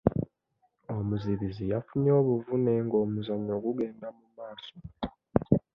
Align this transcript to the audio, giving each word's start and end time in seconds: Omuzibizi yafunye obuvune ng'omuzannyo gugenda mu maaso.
Omuzibizi 0.95 1.63
yafunye 1.73 2.11
obuvune 2.21 2.71
ng'omuzannyo 2.85 3.55
gugenda 3.65 4.07
mu 4.17 4.25
maaso. 4.35 4.73